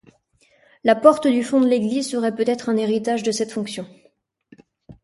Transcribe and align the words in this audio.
La 0.83 0.95
porte 0.95 1.27
du 1.27 1.43
fond 1.43 1.61
de 1.61 1.67
l’église 1.67 2.09
serait 2.09 2.33
peut-être 2.33 2.69
un 2.69 2.77
héritage 2.77 3.21
de 3.21 3.31
cette 3.31 3.51
fonction. 3.51 3.85